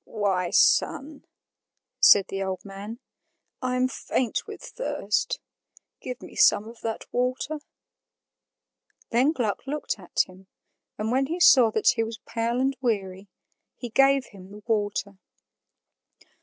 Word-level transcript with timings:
"Why 0.03 0.49
son," 0.49 1.25
said 1.99 2.29
the 2.29 2.41
old 2.41 2.65
man, 2.65 2.97
"I 3.61 3.75
am 3.75 3.87
faint 3.87 4.47
with 4.47 4.63
thirst; 4.63 5.39
give 5.99 6.23
me 6.23 6.35
some 6.35 6.67
of 6.67 6.81
that 6.81 7.05
water." 7.13 7.59
Then 9.11 9.31
Gluck 9.31 9.67
looked 9.67 9.99
at 9.99 10.21
him, 10.25 10.47
and 10.97 11.11
when 11.11 11.27
he 11.27 11.39
saw 11.39 11.69
that 11.73 11.89
he 11.89 12.03
was 12.03 12.17
pale 12.27 12.59
and 12.59 12.75
weary, 12.81 13.27
he 13.75 13.89
gave 13.89 14.25
him 14.31 14.49
the 14.49 14.63
water. 14.65 15.19